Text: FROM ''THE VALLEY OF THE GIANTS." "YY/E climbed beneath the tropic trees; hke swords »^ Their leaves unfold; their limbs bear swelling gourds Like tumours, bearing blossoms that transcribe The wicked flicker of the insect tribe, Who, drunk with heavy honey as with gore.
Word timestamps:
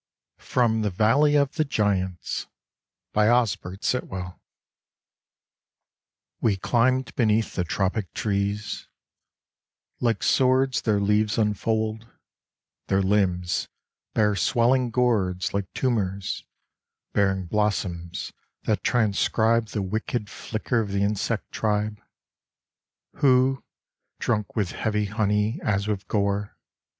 FROM 0.39 0.81
''THE 0.81 0.89
VALLEY 0.89 1.35
OF 1.35 1.53
THE 1.57 1.63
GIANTS." 1.63 2.47
"YY/E 3.13 4.31
climbed 6.59 7.15
beneath 7.15 7.53
the 7.53 7.63
tropic 7.63 8.11
trees; 8.15 8.87
hke 10.01 10.23
swords 10.23 10.81
»^ 10.81 10.83
Their 10.83 10.99
leaves 10.99 11.37
unfold; 11.37 12.07
their 12.87 13.03
limbs 13.03 13.67
bear 14.15 14.35
swelling 14.35 14.89
gourds 14.89 15.53
Like 15.53 15.71
tumours, 15.75 16.45
bearing 17.13 17.45
blossoms 17.45 18.33
that 18.63 18.81
transcribe 18.83 19.67
The 19.67 19.83
wicked 19.83 20.31
flicker 20.31 20.79
of 20.79 20.89
the 20.89 21.03
insect 21.03 21.51
tribe, 21.51 22.01
Who, 23.17 23.63
drunk 24.17 24.55
with 24.55 24.71
heavy 24.71 25.05
honey 25.05 25.59
as 25.63 25.87
with 25.87 26.07
gore. 26.07 26.57